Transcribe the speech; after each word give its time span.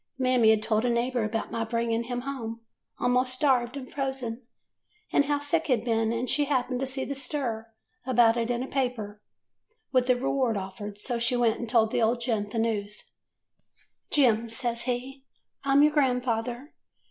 Mammy 0.17 0.55
'd 0.55 0.63
told 0.63 0.83
a 0.83 0.89
neighbor 0.89 1.23
about 1.23 1.51
my 1.51 1.63
bringing 1.63 1.99
of 2.05 2.07
him 2.07 2.21
home 2.21 2.61
a'most 2.99 3.35
starved 3.35 3.77
and 3.77 3.87
frozen, 3.91 4.41
and 5.13 5.25
how 5.25 5.37
sick 5.37 5.67
he 5.67 5.75
'd 5.75 5.85
been, 5.85 6.11
and 6.11 6.27
she 6.27 6.45
happened 6.45 6.79
to 6.79 6.87
see 6.87 7.05
the 7.05 7.13
stir 7.13 7.67
about 8.03 8.35
it 8.35 8.49
in 8.49 8.63
a 8.63 8.67
paper, 8.67 9.21
with 9.91 10.09
a 10.09 10.15
reward 10.15 10.57
offered, 10.57 10.97
so 10.97 11.19
she 11.19 11.35
went 11.37 11.59
and 11.59 11.69
told 11.69 11.91
the 11.91 12.01
old 12.01 12.19
gent 12.19 12.49
the 12.49 12.57
news." 12.57 13.11
'Jem,' 14.09 14.49
says 14.49 14.85
he, 14.85 14.99
T 15.17 15.23
'm 15.65 15.83
your 15.83 15.91
grandfather. 15.93 16.73